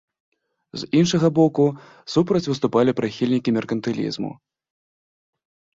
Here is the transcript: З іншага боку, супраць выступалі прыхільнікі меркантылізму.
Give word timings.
З 0.83 0.87
іншага 0.99 1.27
боку, 1.39 1.65
супраць 2.15 2.43
выступалі 2.49 2.91
прыхільнікі 3.01 3.55
меркантылізму. 3.61 4.31